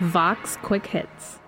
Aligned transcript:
Vox 0.00 0.56
Quick 0.62 0.86
Hits. 0.86 1.38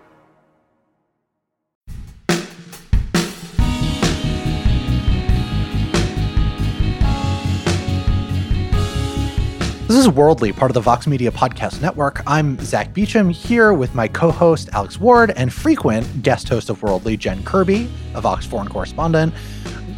This 9.89 9.97
is 9.99 10.09
Worldly, 10.09 10.53
part 10.53 10.71
of 10.71 10.75
the 10.75 10.81
Vox 10.81 11.07
Media 11.07 11.31
Podcast 11.31 11.81
Network. 11.81 12.21
I'm 12.27 12.59
Zack 12.59 12.93
Beauchamp 12.93 13.33
here 13.33 13.73
with 13.73 13.95
my 13.95 14.09
co 14.09 14.33
host, 14.33 14.69
Alex 14.73 14.99
Ward, 14.99 15.33
and 15.37 15.53
frequent 15.53 16.23
guest 16.23 16.49
host 16.49 16.71
of 16.71 16.83
Worldly, 16.83 17.17
Jen 17.17 17.43
Kirby, 17.45 17.89
a 18.15 18.21
Vox 18.21 18.45
foreign 18.45 18.69
correspondent. 18.69 19.33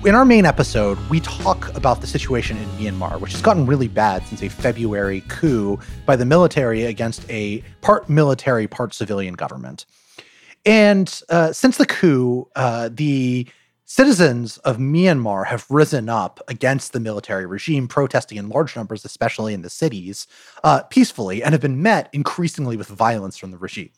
In 0.04 0.14
our 0.14 0.24
main 0.24 0.46
episode, 0.46 0.96
we 1.10 1.18
talk 1.20 1.76
about 1.76 2.00
the 2.00 2.06
situation 2.06 2.56
in 2.56 2.68
Myanmar, 2.70 3.20
which 3.20 3.32
has 3.32 3.42
gotten 3.42 3.66
really 3.66 3.88
bad 3.88 4.24
since 4.26 4.42
a 4.42 4.48
February 4.48 5.22
coup 5.28 5.78
by 6.06 6.14
the 6.14 6.24
military 6.24 6.84
against 6.84 7.28
a 7.28 7.62
part 7.80 8.08
military, 8.08 8.68
part 8.68 8.94
civilian 8.94 9.34
government. 9.34 9.86
And 10.64 11.20
uh, 11.28 11.52
since 11.52 11.78
the 11.78 11.84
coup, 11.84 12.48
uh, 12.54 12.90
the 12.92 13.48
Citizens 13.90 14.58
of 14.58 14.76
Myanmar 14.76 15.46
have 15.46 15.64
risen 15.70 16.08
up 16.10 16.40
against 16.46 16.92
the 16.92 17.00
military 17.00 17.46
regime, 17.46 17.88
protesting 17.88 18.36
in 18.36 18.50
large 18.50 18.76
numbers, 18.76 19.02
especially 19.04 19.52
in 19.52 19.62
the 19.62 19.70
cities, 19.70 20.26
uh, 20.62 20.82
peacefully, 20.84 21.42
and 21.42 21.54
have 21.54 21.62
been 21.62 21.82
met 21.82 22.08
increasingly 22.12 22.76
with 22.76 22.88
violence 22.88 23.38
from 23.38 23.50
the 23.50 23.56
regime. 23.56 23.90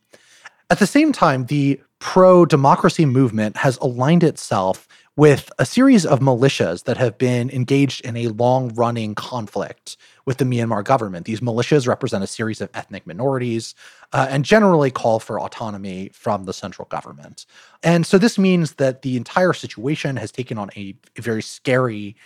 At 0.71 0.79
the 0.79 0.87
same 0.87 1.13
time, 1.13 1.47
the 1.47 1.81
pro 2.01 2.45
democracy 2.45 3.05
movement 3.05 3.59
has 3.59 3.77
aligned 3.77 4.25
itself 4.25 4.89
with 5.17 5.53
a 5.59 5.67
series 5.67 6.07
of 6.07 6.21
militias 6.21 6.85
that 6.85 6.97
have 6.97 7.19
been 7.19 7.51
engaged 7.51 8.01
in 8.07 8.17
a 8.17 8.29
long 8.29 8.75
running 8.75 9.15
conflict 9.15 9.99
with 10.25 10.39
the 10.39 10.45
Myanmar 10.45 10.83
government. 10.83 11.27
These 11.27 11.41
militias 11.41 11.87
represent 11.87 12.25
a 12.25 12.27
series 12.27 12.63
of 12.63 12.71
ethnic 12.73 13.07
minorities 13.07 13.75
uh, 14.15 14.27
and 14.31 14.47
generally 14.47 14.91
call 14.91 15.21
for 15.21 15.39
autonomy 15.39 16.09
from 16.15 16.45
the 16.45 16.55
central 16.55 16.89
government. 16.89 17.45
And 17.83 18.07
so 18.07 18.17
this 18.17 18.39
means 18.39 18.75
that 18.75 19.03
the 19.03 19.19
entire 19.19 19.53
situation 19.53 20.17
has 20.17 20.33
taken 20.33 20.57
on 20.57 20.71
a, 20.75 20.95
a 21.19 21.21
very 21.21 21.43
scary 21.43 22.17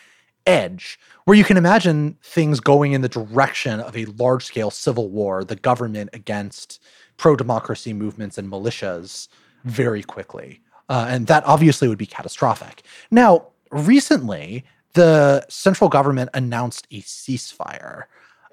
edge 0.47 0.98
where 1.25 1.36
you 1.36 1.42
can 1.42 1.56
imagine 1.56 2.16
things 2.22 2.61
going 2.61 2.92
in 2.92 3.00
the 3.00 3.09
direction 3.09 3.81
of 3.81 3.97
a 3.97 4.05
large 4.05 4.44
scale 4.44 4.70
civil 4.70 5.09
war, 5.09 5.42
the 5.42 5.56
government 5.56 6.11
against 6.12 6.81
pro 7.16 7.34
democracy 7.34 7.92
movements 7.92 8.38
and 8.38 8.48
militias 8.48 9.27
very 9.64 10.02
quickly. 10.02 10.60
Uh, 10.88 11.06
and 11.08 11.26
that 11.26 11.44
obviously 11.46 11.88
would 11.88 11.98
be 11.98 12.06
catastrophic. 12.06 12.82
Now, 13.10 13.46
recently, 13.70 14.64
the 14.92 15.44
central 15.48 15.88
government 15.88 16.30
announced 16.34 16.86
a 16.90 17.00
ceasefire. 17.00 18.04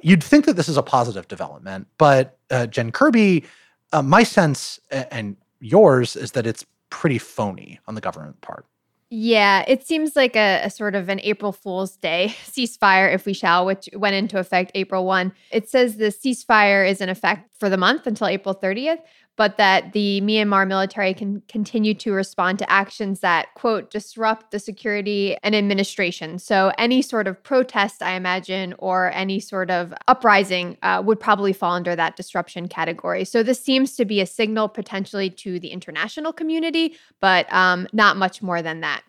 You'd 0.02 0.24
think 0.24 0.46
that 0.46 0.56
this 0.56 0.70
is 0.70 0.78
a 0.78 0.84
positive 0.84 1.28
development, 1.28 1.88
but 1.98 2.38
uh, 2.50 2.68
Jen 2.68 2.92
Kirby, 2.92 3.44
uh, 3.92 4.02
my 4.02 4.24
sense 4.24 4.80
and 4.90 5.36
yours 5.60 6.16
is 6.16 6.32
that 6.32 6.48
it's 6.48 6.66
pretty 6.90 7.18
phony 7.18 7.80
on 7.88 7.96
the 7.96 8.02
government 8.02 8.40
part. 8.42 8.66
Yeah, 9.14 9.66
it 9.68 9.86
seems 9.86 10.16
like 10.16 10.38
a, 10.38 10.62
a, 10.64 10.70
sort 10.70 10.96
of 10.96 11.10
an 11.10 11.20
April 11.22 11.52
Fool's 11.52 11.98
Day 11.98 12.34
ceasefire, 12.46 13.14
if 13.14 13.26
we 13.26 13.34
shall, 13.34 13.66
which 13.66 13.90
went 13.94 14.16
into 14.16 14.40
effect 14.40 14.72
April 14.74 15.06
1. 15.06 15.34
It 15.52 15.70
says 15.70 15.98
the 15.98 16.06
ceasefire 16.06 16.90
is 16.90 17.02
in 17.02 17.10
effect 17.10 17.51
for 17.62 17.70
the 17.70 17.78
month 17.78 18.08
until 18.08 18.26
April 18.26 18.56
30th, 18.56 18.98
but 19.36 19.58
that 19.58 19.94
the 19.94 20.20
Myanmar 20.22 20.68
military 20.68 21.14
can 21.14 21.44
continue 21.48 21.94
to 21.94 22.12
respond 22.12 22.58
to 22.58 22.68
actions 22.72 23.20
that, 23.20 23.50
quote, 23.54 23.92
disrupt 23.92 24.50
the 24.50 24.58
security 24.58 25.38
and 25.44 25.56
administration. 25.56 26.40
So 26.40 26.72
any 26.80 27.04
sort 27.04 27.28
of 27.28 27.42
protest, 27.44 28.02
I 28.02 28.14
imagine, 28.14 28.74
or 28.80 29.12
any 29.14 29.40
sort 29.40 29.70
of 29.70 29.94
uprising 30.08 30.76
uh, 30.82 31.04
would 31.06 31.20
probably 31.20 31.54
fall 31.54 31.74
under 31.74 31.96
that 31.96 32.16
disruption 32.16 32.68
category. 32.68 33.26
So 33.26 33.44
this 33.44 33.64
seems 33.64 33.96
to 33.98 34.06
be 34.06 34.22
a 34.22 34.26
signal 34.26 34.68
potentially 34.68 35.30
to 35.30 35.60
the 35.60 35.68
international 35.68 36.34
community, 36.34 36.96
but 37.20 37.46
um, 37.54 37.88
not 37.94 38.18
much 38.18 38.42
more 38.42 38.64
than 38.64 38.82
that. 38.82 39.04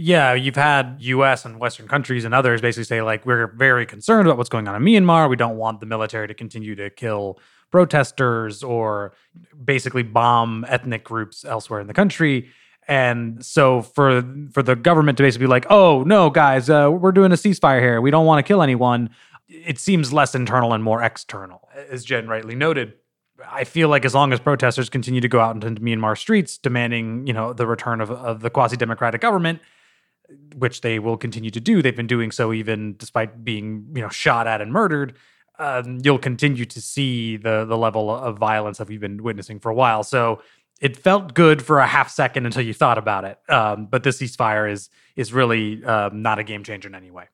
Yeah, 0.00 0.34
you've 0.34 0.56
had 0.56 0.96
US 1.00 1.44
and 1.44 1.60
Western 1.60 1.86
countries 1.86 2.24
and 2.24 2.32
others 2.32 2.60
basically 2.60 2.84
say, 2.84 3.02
like, 3.02 3.24
we're 3.24 3.48
very 3.48 3.86
concerned 3.86 4.26
about 4.26 4.36
what's 4.36 4.48
going 4.48 4.66
on 4.66 4.74
in 4.76 4.82
Myanmar. 4.82 5.30
We 5.30 5.36
don't 5.36 5.56
want 5.56 5.78
the 5.78 5.86
military 5.86 6.26
to 6.28 6.34
continue 6.34 6.74
to 6.76 6.88
kill 6.88 7.38
protesters 7.70 8.62
or 8.62 9.12
basically 9.64 10.02
bomb 10.02 10.64
ethnic 10.68 11.04
groups 11.04 11.44
elsewhere 11.44 11.80
in 11.80 11.86
the 11.86 11.94
country. 11.94 12.48
And 12.86 13.44
so 13.44 13.82
for 13.82 14.22
for 14.52 14.62
the 14.62 14.74
government 14.74 15.18
to 15.18 15.24
basically 15.24 15.46
be 15.46 15.50
like, 15.50 15.66
oh 15.68 16.04
no, 16.04 16.30
guys, 16.30 16.70
uh, 16.70 16.90
we're 16.90 17.12
doing 17.12 17.32
a 17.32 17.36
ceasefire 17.36 17.80
here. 17.80 18.00
We 18.00 18.10
don't 18.10 18.24
want 18.24 18.44
to 18.44 18.48
kill 18.48 18.62
anyone. 18.62 19.10
It 19.48 19.78
seems 19.78 20.12
less 20.12 20.34
internal 20.34 20.72
and 20.72 20.82
more 20.82 21.02
external, 21.02 21.68
as 21.90 22.04
Jen 22.04 22.28
rightly 22.28 22.54
noted. 22.54 22.94
I 23.50 23.64
feel 23.64 23.88
like 23.88 24.04
as 24.04 24.14
long 24.14 24.32
as 24.32 24.40
protesters 24.40 24.88
continue 24.88 25.20
to 25.20 25.28
go 25.28 25.40
out 25.40 25.54
into 25.54 25.80
Myanmar 25.80 26.18
streets 26.18 26.58
demanding, 26.58 27.26
you 27.26 27.32
know, 27.32 27.52
the 27.52 27.66
return 27.66 28.00
of, 28.00 28.10
of 28.10 28.40
the 28.40 28.50
quasi-democratic 28.50 29.20
government, 29.20 29.60
which 30.56 30.80
they 30.80 30.98
will 30.98 31.16
continue 31.16 31.50
to 31.50 31.60
do, 31.60 31.80
they've 31.80 31.96
been 31.96 32.06
doing 32.06 32.30
so 32.30 32.52
even 32.52 32.96
despite 32.96 33.44
being, 33.44 33.86
you 33.94 34.02
know, 34.02 34.08
shot 34.08 34.46
at 34.46 34.60
and 34.60 34.72
murdered 34.72 35.14
um, 35.58 35.98
you'll 36.02 36.18
continue 36.18 36.64
to 36.64 36.80
see 36.80 37.36
the 37.36 37.64
the 37.64 37.76
level 37.76 38.10
of 38.10 38.38
violence 38.38 38.78
that 38.78 38.88
we've 38.88 39.00
been 39.00 39.22
witnessing 39.22 39.58
for 39.58 39.70
a 39.70 39.74
while. 39.74 40.02
So 40.02 40.42
it 40.80 40.96
felt 40.96 41.34
good 41.34 41.62
for 41.62 41.80
a 41.80 41.86
half 41.86 42.10
second 42.10 42.46
until 42.46 42.62
you 42.62 42.72
thought 42.72 42.98
about 42.98 43.24
it. 43.24 43.38
Um, 43.48 43.86
but 43.86 44.02
this 44.02 44.18
ceasefire 44.18 44.70
is 44.70 44.90
is 45.16 45.32
really 45.32 45.84
um, 45.84 46.22
not 46.22 46.38
a 46.38 46.44
game 46.44 46.62
changer 46.62 46.88
in 46.88 46.94
any 46.94 47.10
way. 47.10 47.24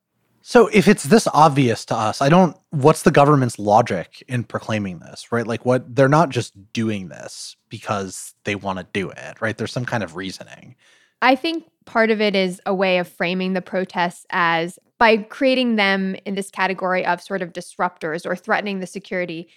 So 0.46 0.68
if 0.72 0.88
it's 0.88 1.04
this 1.04 1.26
obvious 1.32 1.86
to 1.86 1.94
us, 1.94 2.20
I 2.20 2.28
don't. 2.28 2.56
What's 2.70 3.02
the 3.02 3.10
government's 3.10 3.58
logic 3.58 4.22
in 4.28 4.44
proclaiming 4.44 4.98
this? 4.98 5.32
Right, 5.32 5.46
like 5.46 5.64
what 5.64 5.94
they're 5.94 6.08
not 6.08 6.28
just 6.28 6.72
doing 6.72 7.08
this 7.08 7.56
because 7.68 8.34
they 8.44 8.54
want 8.54 8.78
to 8.78 8.86
do 8.92 9.10
it. 9.10 9.40
Right, 9.40 9.56
there's 9.56 9.72
some 9.72 9.86
kind 9.86 10.02
of 10.02 10.16
reasoning. 10.16 10.76
I 11.22 11.34
think 11.34 11.64
part 11.86 12.10
of 12.10 12.20
it 12.20 12.34
is 12.34 12.60
a 12.66 12.74
way 12.74 12.98
of 12.98 13.08
framing 13.08 13.52
the 13.52 13.62
protests 13.62 14.26
as 14.30 14.78
by 14.98 15.18
creating 15.18 15.76
them 15.76 16.16
in 16.24 16.34
this 16.34 16.50
category 16.50 17.04
of 17.04 17.20
sort 17.20 17.42
of 17.42 17.52
disruptors 17.52 18.24
or 18.24 18.36
threatening 18.36 18.80
the 18.80 18.86
security, 18.86 19.48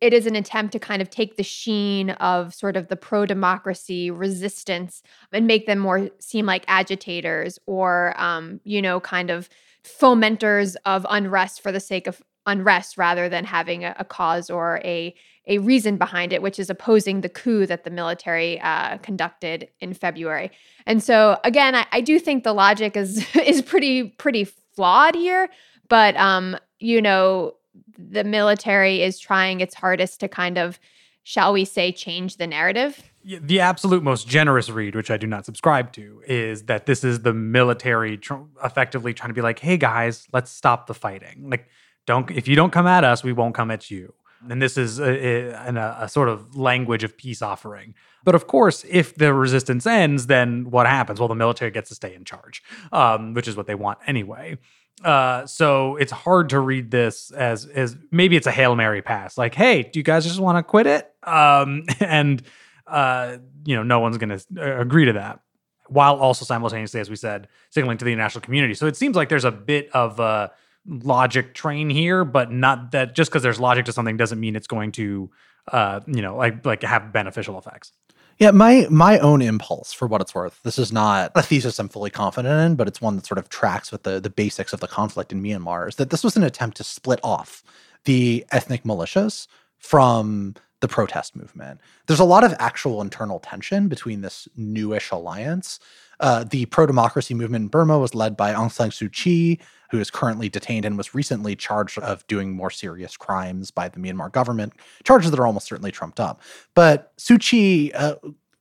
it 0.00 0.14
is 0.14 0.26
an 0.26 0.34
attempt 0.34 0.72
to 0.72 0.78
kind 0.78 1.02
of 1.02 1.10
take 1.10 1.36
the 1.36 1.42
sheen 1.42 2.10
of 2.10 2.54
sort 2.54 2.76
of 2.76 2.88
the 2.88 2.96
pro 2.96 3.26
democracy 3.26 4.10
resistance 4.10 5.02
and 5.32 5.46
make 5.46 5.66
them 5.66 5.78
more 5.78 6.08
seem 6.18 6.46
like 6.46 6.64
agitators 6.68 7.58
or, 7.66 8.14
um, 8.20 8.60
you 8.64 8.80
know, 8.80 8.98
kind 9.00 9.30
of 9.30 9.48
fomenters 9.84 10.76
of 10.86 11.06
unrest 11.08 11.62
for 11.62 11.72
the 11.72 11.80
sake 11.80 12.06
of 12.06 12.22
unrest 12.46 12.96
rather 12.96 13.28
than 13.28 13.44
having 13.44 13.84
a, 13.84 13.94
a 13.98 14.04
cause 14.04 14.50
or 14.50 14.80
a 14.84 15.14
a 15.46 15.58
reason 15.58 15.96
behind 15.96 16.32
it, 16.32 16.42
which 16.42 16.58
is 16.58 16.70
opposing 16.70 17.22
the 17.22 17.28
coup 17.28 17.66
that 17.66 17.84
the 17.84 17.90
military 17.90 18.60
uh, 18.60 18.98
conducted 18.98 19.68
in 19.80 19.94
February. 19.94 20.50
And 20.86 21.02
so, 21.02 21.38
again, 21.44 21.74
I, 21.74 21.86
I, 21.92 22.00
do 22.02 22.18
think 22.18 22.44
the 22.44 22.52
logic 22.52 22.96
is 22.96 23.26
is 23.34 23.62
pretty 23.62 24.04
pretty 24.04 24.44
flawed 24.44 25.14
here, 25.14 25.48
but 25.88 26.16
um, 26.16 26.56
you 26.78 27.02
know, 27.02 27.54
the 27.98 28.24
military 28.24 29.02
is 29.02 29.18
trying 29.18 29.60
its 29.60 29.74
hardest 29.74 30.20
to 30.20 30.28
kind 30.28 30.56
of, 30.56 30.78
shall 31.22 31.52
we 31.52 31.64
say, 31.64 31.90
change 31.90 32.36
the 32.36 32.46
narrative. 32.46 33.02
The 33.22 33.60
absolute 33.60 34.02
most 34.02 34.28
generous 34.28 34.70
read, 34.70 34.94
which 34.94 35.10
I 35.10 35.18
do 35.18 35.26
not 35.26 35.44
subscribe 35.44 35.92
to, 35.92 36.22
is 36.26 36.64
that 36.64 36.86
this 36.86 37.04
is 37.04 37.20
the 37.20 37.34
military 37.34 38.16
tr- 38.16 38.34
effectively 38.64 39.12
trying 39.12 39.28
to 39.28 39.34
be 39.34 39.42
like, 39.42 39.58
"Hey 39.58 39.76
guys, 39.76 40.26
let's 40.32 40.50
stop 40.50 40.86
the 40.86 40.94
fighting. 40.94 41.50
Like, 41.50 41.68
don't 42.06 42.30
if 42.30 42.48
you 42.48 42.56
don't 42.56 42.72
come 42.72 42.86
at 42.86 43.04
us, 43.04 43.22
we 43.22 43.32
won't 43.32 43.54
come 43.54 43.70
at 43.70 43.90
you." 43.90 44.14
And 44.48 44.62
this 44.62 44.78
is 44.78 44.98
a, 44.98 45.50
a, 45.68 45.96
a, 46.00 46.08
sort 46.08 46.30
of 46.30 46.56
language 46.56 47.04
of 47.04 47.14
peace 47.18 47.42
offering. 47.42 47.94
But 48.24 48.34
of 48.34 48.46
course, 48.46 48.86
if 48.88 49.14
the 49.14 49.34
resistance 49.34 49.86
ends, 49.86 50.28
then 50.28 50.70
what 50.70 50.86
happens? 50.86 51.20
Well, 51.20 51.28
the 51.28 51.34
military 51.34 51.70
gets 51.70 51.90
to 51.90 51.94
stay 51.94 52.14
in 52.14 52.24
charge, 52.24 52.62
um, 52.90 53.34
which 53.34 53.46
is 53.46 53.54
what 53.54 53.66
they 53.66 53.74
want 53.74 53.98
anyway. 54.06 54.56
Uh, 55.04 55.46
so 55.46 55.96
it's 55.96 56.12
hard 56.12 56.50
to 56.50 56.60
read 56.60 56.90
this 56.90 57.30
as 57.30 57.64
as 57.66 57.96
maybe 58.10 58.36
it's 58.36 58.46
a 58.46 58.50
hail 58.50 58.76
mary 58.76 59.02
pass, 59.02 59.38
like, 59.38 59.54
hey, 59.54 59.82
do 59.82 59.98
you 59.98 60.02
guys 60.02 60.24
just 60.24 60.40
want 60.40 60.58
to 60.58 60.62
quit 60.62 60.86
it? 60.86 61.10
Um, 61.22 61.84
and 62.00 62.42
uh, 62.86 63.38
you 63.64 63.76
know, 63.76 63.82
no 63.82 64.00
one's 64.00 64.18
going 64.18 64.38
to 64.38 64.44
uh, 64.58 64.80
agree 64.80 65.06
to 65.06 65.14
that, 65.14 65.40
while 65.88 66.16
also 66.16 66.44
simultaneously, 66.44 67.00
as 67.00 67.08
we 67.08 67.16
said, 67.16 67.48
signaling 67.70 67.98
to 67.98 68.04
the 68.04 68.12
international 68.12 68.42
community. 68.42 68.74
So 68.74 68.86
it 68.86 68.96
seems 68.96 69.16
like 69.16 69.28
there's 69.28 69.44
a 69.44 69.52
bit 69.52 69.90
of 69.94 70.20
a 70.20 70.52
logic 70.86 71.54
train 71.54 71.90
here, 71.90 72.24
but 72.24 72.50
not 72.50 72.92
that 72.92 73.14
just 73.14 73.30
because 73.30 73.42
there's 73.42 73.60
logic 73.60 73.84
to 73.86 73.92
something 73.92 74.16
doesn't 74.16 74.40
mean 74.40 74.56
it's 74.56 74.66
going 74.66 74.92
to, 74.92 75.30
uh, 75.72 76.00
you 76.06 76.22
know, 76.22 76.36
like 76.36 76.64
like 76.64 76.82
have 76.82 77.12
beneficial 77.12 77.58
effects. 77.58 77.92
Yeah, 78.38 78.52
my 78.52 78.86
my 78.90 79.18
own 79.18 79.42
impulse, 79.42 79.92
for 79.92 80.08
what 80.08 80.22
it's 80.22 80.34
worth, 80.34 80.62
this 80.62 80.78
is 80.78 80.92
not 80.92 81.30
a 81.34 81.42
thesis 81.42 81.78
I'm 81.78 81.90
fully 81.90 82.08
confident 82.10 82.58
in, 82.66 82.74
but 82.76 82.88
it's 82.88 83.00
one 83.00 83.16
that 83.16 83.26
sort 83.26 83.38
of 83.38 83.50
tracks 83.50 83.92
with 83.92 84.04
the 84.04 84.18
the 84.18 84.30
basics 84.30 84.72
of 84.72 84.80
the 84.80 84.88
conflict 84.88 85.32
in 85.32 85.42
Myanmar. 85.42 85.88
Is 85.88 85.96
that 85.96 86.10
this 86.10 86.24
was 86.24 86.36
an 86.36 86.42
attempt 86.42 86.78
to 86.78 86.84
split 86.84 87.20
off 87.22 87.62
the 88.06 88.46
ethnic 88.50 88.84
militias 88.84 89.46
from 89.78 90.54
the 90.80 90.88
protest 90.88 91.36
movement. 91.36 91.80
There's 92.06 92.20
a 92.20 92.24
lot 92.24 92.44
of 92.44 92.54
actual 92.58 93.02
internal 93.02 93.38
tension 93.38 93.88
between 93.88 94.22
this 94.22 94.48
newish 94.56 95.10
alliance. 95.10 95.78
Uh, 96.20 96.44
the 96.44 96.66
pro 96.66 96.86
democracy 96.86 97.34
movement 97.34 97.62
in 97.64 97.68
Burma 97.68 97.98
was 97.98 98.14
led 98.14 98.36
by 98.36 98.52
Aung 98.52 98.70
San 98.70 98.90
Suu 98.90 99.10
Kyi, 99.10 99.58
who 99.90 99.98
is 99.98 100.10
currently 100.10 100.48
detained 100.48 100.84
and 100.84 100.96
was 100.96 101.14
recently 101.14 101.56
charged 101.56 101.98
of 101.98 102.26
doing 102.26 102.52
more 102.52 102.70
serious 102.70 103.16
crimes 103.16 103.70
by 103.70 103.88
the 103.88 103.98
Myanmar 103.98 104.30
government, 104.30 104.74
charges 105.02 105.30
that 105.30 105.40
are 105.40 105.46
almost 105.46 105.66
certainly 105.66 105.90
trumped 105.90 106.20
up. 106.20 106.42
But 106.74 107.16
Suu 107.16 107.40
Kyi 107.40 107.92
uh, 107.94 108.16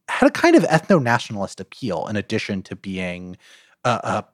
had 0.07 0.27
a 0.27 0.31
kind 0.31 0.55
of 0.55 0.63
ethno 0.63 1.01
nationalist 1.01 1.59
appeal 1.59 2.07
in 2.07 2.15
addition 2.15 2.63
to 2.63 2.75
being 2.75 3.37
a, 3.83 3.89
a 3.89 4.25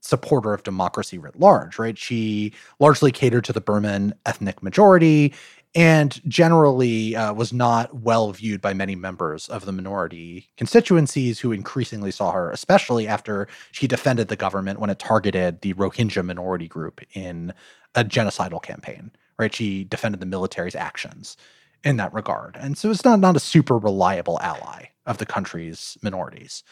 supporter 0.00 0.52
of 0.52 0.62
democracy 0.62 1.18
writ 1.18 1.40
large, 1.40 1.78
right? 1.78 1.96
She 1.96 2.52
largely 2.78 3.10
catered 3.10 3.44
to 3.44 3.52
the 3.54 3.60
Burman 3.60 4.14
ethnic 4.26 4.62
majority 4.62 5.32
and 5.74 6.20
generally 6.28 7.16
uh, 7.16 7.32
was 7.32 7.52
not 7.52 7.94
well 7.94 8.30
viewed 8.32 8.60
by 8.60 8.72
many 8.72 8.94
members 8.94 9.48
of 9.48 9.64
the 9.64 9.72
minority 9.72 10.48
constituencies 10.56 11.40
who 11.40 11.52
increasingly 11.52 12.10
saw 12.10 12.30
her, 12.32 12.50
especially 12.50 13.08
after 13.08 13.48
she 13.72 13.88
defended 13.88 14.28
the 14.28 14.36
government 14.36 14.78
when 14.78 14.90
it 14.90 14.98
targeted 14.98 15.60
the 15.60 15.74
Rohingya 15.74 16.24
minority 16.24 16.68
group 16.68 17.00
in 17.14 17.52
a 17.94 18.04
genocidal 18.04 18.62
campaign, 18.62 19.10
right? 19.38 19.54
She 19.54 19.84
defended 19.84 20.20
the 20.20 20.26
military's 20.26 20.76
actions 20.76 21.36
in 21.82 21.96
that 21.96 22.14
regard. 22.14 22.56
And 22.58 22.78
so 22.78 22.90
it's 22.90 23.04
not, 23.04 23.20
not 23.20 23.36
a 23.36 23.40
super 23.40 23.76
reliable 23.76 24.40
ally 24.40 24.86
of 25.06 25.18
the 25.18 25.26
country's 25.26 25.98
minorities. 26.02 26.62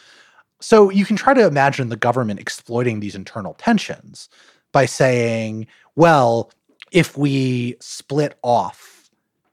So 0.61 0.89
you 0.89 1.05
can 1.05 1.17
try 1.17 1.33
to 1.33 1.45
imagine 1.45 1.89
the 1.89 1.97
government 1.97 2.39
exploiting 2.39 2.99
these 2.99 3.15
internal 3.15 3.53
tensions 3.55 4.29
by 4.71 4.85
saying, 4.85 5.67
well, 5.95 6.51
if 6.93 7.17
we 7.17 7.75
split 7.81 8.37
off 8.43 9.09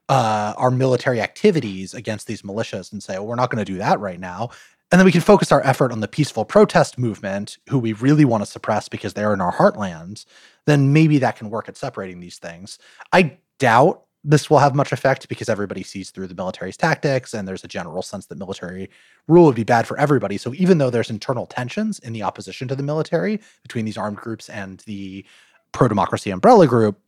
uh, 0.07 0.53
our 0.57 0.71
military 0.71 1.19
activities 1.19 1.93
against 1.93 2.27
these 2.27 2.43
militias 2.43 2.91
and 2.93 3.01
say, 3.01 3.15
well, 3.15 3.27
we're 3.27 3.35
not 3.35 3.49
going 3.49 3.63
to 3.63 3.69
do 3.69 3.79
that 3.79 3.99
right 3.99 4.19
now. 4.19 4.49
And 4.91 4.99
then 4.99 5.05
we 5.05 5.11
can 5.11 5.21
focus 5.21 5.51
our 5.51 5.65
effort 5.65 5.91
on 5.91 6.01
the 6.01 6.07
peaceful 6.07 6.45
protest 6.45 6.97
movement, 6.97 7.57
who 7.69 7.79
we 7.79 7.93
really 7.93 8.25
want 8.25 8.43
to 8.43 8.49
suppress 8.49 8.87
because 8.89 9.13
they're 9.13 9.33
in 9.33 9.41
our 9.41 9.53
heartlands, 9.53 10.25
then 10.65 10.93
maybe 10.93 11.17
that 11.19 11.37
can 11.37 11.49
work 11.49 11.67
at 11.67 11.77
separating 11.77 12.19
these 12.19 12.37
things. 12.37 12.77
I 13.11 13.37
doubt 13.57 14.03
this 14.23 14.49
will 14.49 14.59
have 14.59 14.75
much 14.75 14.91
effect 14.91 15.27
because 15.29 15.49
everybody 15.49 15.81
sees 15.81 16.11
through 16.11 16.27
the 16.27 16.35
military's 16.35 16.77
tactics 16.77 17.33
and 17.33 17.47
there's 17.47 17.63
a 17.63 17.67
general 17.67 18.03
sense 18.03 18.27
that 18.27 18.37
military 18.37 18.89
rule 19.27 19.45
would 19.45 19.55
be 19.55 19.63
bad 19.63 19.87
for 19.87 19.97
everybody. 19.97 20.37
So 20.37 20.53
even 20.55 20.77
though 20.77 20.91
there's 20.91 21.09
internal 21.09 21.47
tensions 21.47 21.97
in 21.99 22.13
the 22.13 22.21
opposition 22.21 22.67
to 22.67 22.75
the 22.75 22.83
military 22.83 23.39
between 23.63 23.85
these 23.85 23.97
armed 23.97 24.17
groups 24.17 24.49
and 24.49 24.81
the 24.81 25.25
pro 25.71 25.87
democracy 25.87 26.31
umbrella 26.31 26.67
group, 26.67 26.99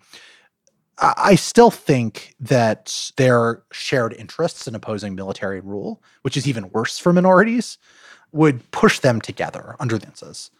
I 0.99 1.35
still 1.35 1.71
think 1.71 2.35
that 2.39 3.11
their 3.17 3.63
shared 3.71 4.13
interests 4.13 4.67
in 4.67 4.75
opposing 4.75 5.15
military 5.15 5.59
rule, 5.59 6.03
which 6.21 6.37
is 6.37 6.47
even 6.47 6.69
worse 6.69 6.99
for 6.99 7.11
minorities, 7.11 7.77
would 8.31 8.69
push 8.71 8.99
them 8.99 9.19
together 9.19 9.75
under 9.79 9.97
the 9.97 10.05
instances. 10.05 10.51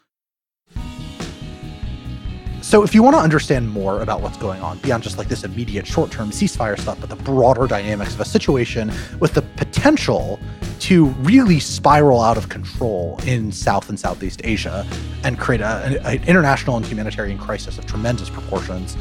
So, 2.62 2.82
if 2.82 2.94
you 2.94 3.02
want 3.02 3.14
to 3.14 3.20
understand 3.20 3.70
more 3.70 4.00
about 4.00 4.22
what's 4.22 4.38
going 4.38 4.62
on 4.62 4.78
beyond 4.78 5.02
just 5.02 5.18
like 5.18 5.28
this 5.28 5.44
immediate 5.44 5.86
short 5.86 6.10
term 6.10 6.30
ceasefire 6.30 6.78
stuff, 6.78 6.98
but 6.98 7.10
the 7.10 7.16
broader 7.16 7.66
dynamics 7.66 8.14
of 8.14 8.20
a 8.20 8.24
situation 8.24 8.90
with 9.20 9.34
the 9.34 9.42
potential 9.42 10.40
to 10.80 11.06
really 11.06 11.60
spiral 11.60 12.20
out 12.20 12.36
of 12.36 12.48
control 12.48 13.18
in 13.26 13.52
South 13.52 13.88
and 13.88 13.98
Southeast 13.98 14.40
Asia 14.44 14.86
and 15.22 15.38
create 15.38 15.60
an 15.60 16.22
international 16.24 16.76
and 16.76 16.84
humanitarian 16.84 17.38
crisis 17.38 17.78
of 17.78 17.86
tremendous 17.86 18.30
proportions, 18.30 18.96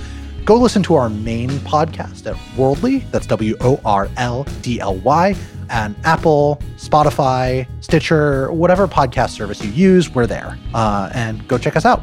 go 0.45 0.55
listen 0.55 0.83
to 0.83 0.95
our 0.95 1.09
main 1.09 1.49
podcast 1.49 2.25
at 2.25 2.57
Worldly. 2.57 2.99
That's 3.11 3.25
W 3.27 3.55
O 3.61 3.79
R 3.85 4.09
L 4.17 4.45
D 4.61 4.79
L 4.79 4.95
Y. 4.95 5.35
And 5.69 5.95
Apple, 6.03 6.61
Spotify, 6.75 7.67
Stitcher, 7.81 8.51
whatever 8.51 8.87
podcast 8.87 9.31
service 9.31 9.63
you 9.63 9.71
use, 9.71 10.13
we're 10.13 10.27
there. 10.27 10.59
Uh, 10.73 11.09
and 11.13 11.47
go 11.47 11.57
check 11.57 11.75
us 11.75 11.85
out. 11.85 12.01